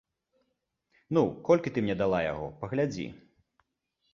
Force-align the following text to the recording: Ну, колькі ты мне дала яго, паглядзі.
Ну, 1.17 1.21
колькі 1.49 1.73
ты 1.75 1.83
мне 1.89 1.95
дала 2.01 2.23
яго, 2.31 2.47
паглядзі. 2.63 3.07